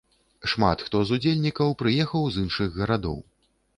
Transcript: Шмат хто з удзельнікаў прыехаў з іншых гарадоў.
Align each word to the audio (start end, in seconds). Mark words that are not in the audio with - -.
Шмат 0.53 0.81
хто 0.87 1.01
з 1.09 1.17
удзельнікаў 1.21 1.75
прыехаў 1.81 2.23
з 2.37 2.47
іншых 2.47 2.69
гарадоў. 2.83 3.19